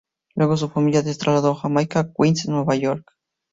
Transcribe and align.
Luego 0.33 0.57
su 0.57 0.67
familia 0.69 1.03
se 1.03 1.13
trasladó 1.15 1.51
a 1.51 1.55
Jamaica, 1.57 2.11
Queens, 2.11 2.47
Nueva 2.47 2.73
York. 2.75 3.05